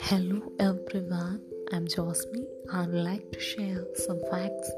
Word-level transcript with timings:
Hello 0.00 0.52
everyone, 0.60 1.42
I'm 1.72 1.88
Josmi. 1.88 2.46
I'd 2.72 2.90
like 2.90 3.32
to 3.32 3.40
share 3.40 3.84
some 3.96 4.20
facts 4.30 4.70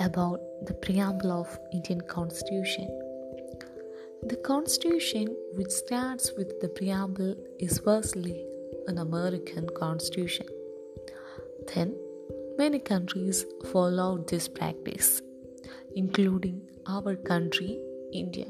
about 0.00 0.40
the 0.66 0.74
preamble 0.74 1.30
of 1.30 1.58
Indian 1.72 2.00
Constitution. 2.00 2.88
The 4.24 4.36
Constitution, 4.44 5.36
which 5.54 5.70
starts 5.70 6.32
with 6.36 6.60
the 6.60 6.68
preamble, 6.68 7.36
is 7.60 7.78
firstly 7.78 8.44
an 8.88 8.98
American 8.98 9.68
Constitution. 9.68 10.46
Then, 11.72 11.94
many 12.58 12.80
countries 12.80 13.46
followed 13.70 14.28
this 14.28 14.48
practice, 14.48 15.22
including 16.00 16.58
our 16.86 17.14
country, 17.30 17.72
India. 18.12 18.46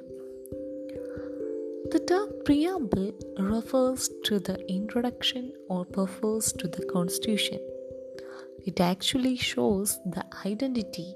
The 1.93 2.01
term 2.11 2.29
preamble 2.45 3.13
refers 3.39 4.11
to 4.25 4.39
the 4.39 4.57
introduction 4.69 5.53
or 5.69 5.87
refers 5.97 6.53
to 6.53 6.69
the 6.69 6.85
constitution. 6.93 7.61
It 8.67 8.81
actually 8.81 9.37
shows 9.37 9.99
the 10.17 10.25
identity 10.45 11.15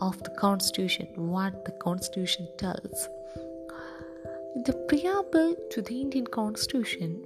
of 0.00 0.20
the 0.24 0.30
constitution, 0.30 1.06
what 1.14 1.64
the 1.64 1.76
constitution 1.86 2.48
tells. 2.58 3.08
The 4.66 4.74
preamble 4.88 5.54
to 5.70 5.82
the 5.82 6.00
Indian 6.00 6.26
constitution 6.26 7.22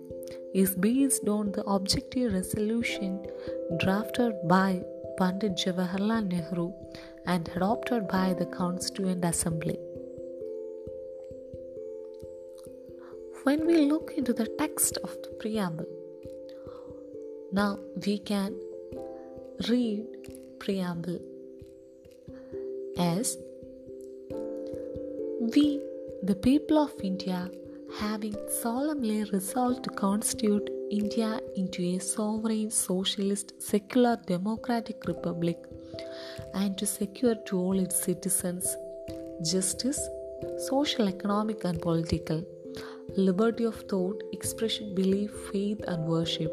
is 0.55 0.75
based 0.75 1.27
on 1.29 1.53
the 1.53 1.65
objective 1.65 2.33
resolution 2.35 3.25
drafted 3.79 4.35
by 4.47 4.83
Pandit 5.19 5.57
Jawaharlal 5.57 6.27
Nehru 6.29 6.73
and 7.29 7.49
adopted 7.55 8.09
by 8.09 8.35
the 8.35 8.47
Constituent 8.47 9.25
Assembly. 9.25 9.79
when 13.49 13.67
we 13.67 13.77
look 13.91 14.13
into 14.21 14.33
the 14.39 14.47
text 14.59 14.99
of 15.03 15.11
the 15.23 15.31
preamble. 15.41 15.87
Now 17.59 17.79
we 18.05 18.19
can 18.31 18.57
read 19.69 20.05
preamble 20.59 21.19
as 22.99 23.39
we, 25.55 25.81
the 26.23 26.37
people 26.49 26.79
of 26.79 26.93
India, 27.03 27.51
having 28.01 28.37
solemnly 28.61 29.25
resolved 29.33 29.85
to 29.85 29.91
constitute 29.91 30.69
India 30.91 31.41
into 31.57 31.83
a 31.83 31.99
sovereign, 32.01 32.71
socialist, 32.71 33.55
secular, 33.63 34.19
democratic 34.27 35.07
republic 35.07 35.59
and 36.55 36.77
to 36.79 36.87
secure 36.87 37.35
to 37.47 37.59
all 37.59 37.79
its 37.79 38.03
citizens 38.03 38.77
justice, 39.43 40.01
social, 40.69 41.09
economic, 41.09 41.65
and 41.65 41.81
political 41.81 42.45
liberty 43.17 43.65
of 43.65 43.77
thought, 43.89 44.23
expression, 44.33 44.95
belief, 44.95 45.31
faith, 45.53 45.81
and 45.89 46.05
worship, 46.05 46.53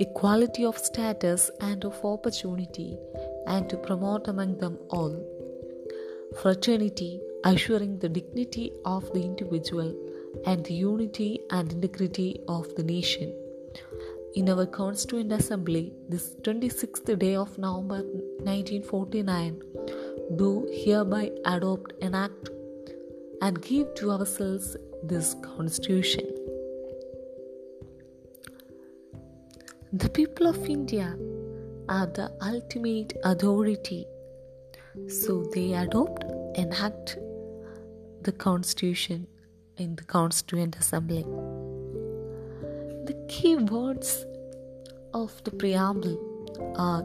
equality 0.00 0.64
of 0.64 0.78
status 0.78 1.50
and 1.60 1.84
of 1.84 2.04
opportunity, 2.04 2.98
and 3.46 3.68
to 3.68 3.76
promote 3.76 4.28
among 4.28 4.58
them 4.58 4.78
all 4.90 5.14
fraternity, 6.42 7.20
assuring 7.44 7.98
the 7.98 8.08
dignity 8.08 8.72
of 8.84 9.10
the 9.12 9.22
individual 9.22 9.94
and 10.46 10.64
the 10.64 10.74
unity 10.74 11.40
and 11.50 11.72
integrity 11.72 12.40
of 12.48 12.74
the 12.74 12.82
nation. 12.82 13.43
In 14.34 14.48
our 14.48 14.66
Constituent 14.66 15.30
Assembly, 15.30 15.92
this 16.08 16.34
26th 16.42 17.16
day 17.20 17.36
of 17.36 17.56
November 17.56 18.02
1949, 18.42 19.62
do 20.34 20.68
hereby 20.72 21.30
adopt, 21.44 21.92
enact, 22.00 22.50
and 23.40 23.62
give 23.62 23.94
to 23.94 24.10
ourselves 24.10 24.76
this 25.04 25.36
constitution. 25.40 26.26
The 29.92 30.08
people 30.08 30.48
of 30.48 30.58
India 30.68 31.16
are 31.88 32.06
the 32.06 32.32
ultimate 32.42 33.12
authority, 33.22 34.04
so 35.06 35.44
they 35.54 35.74
adopt 35.74 36.24
and 36.56 36.74
act 36.74 37.18
the 38.22 38.32
constitution 38.32 39.28
in 39.76 39.94
the 39.94 40.02
Constituent 40.02 40.74
Assembly. 40.76 41.24
The 43.06 43.26
key 43.28 43.56
words 43.56 44.24
of 45.12 45.30
the 45.44 45.50
preamble 45.50 46.16
are 46.76 47.04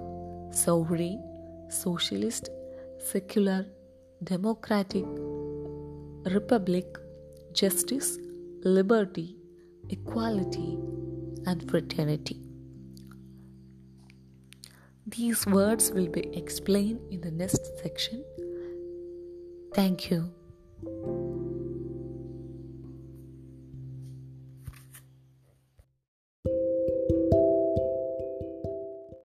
sovereign, 0.54 1.22
socialist, 1.70 2.50
secular, 3.00 3.66
democratic, 4.24 5.04
republic, 6.26 6.98
justice, 7.54 8.18
liberty, 8.64 9.36
equality, 9.90 10.78
and 11.46 11.70
fraternity. 11.70 12.42
These 15.06 15.46
words 15.48 15.92
will 15.92 16.08
be 16.08 16.34
explained 16.34 17.02
in 17.12 17.20
the 17.20 17.32
next 17.32 17.78
section. 17.82 18.24
Thank 19.74 20.12
you. 20.12 20.32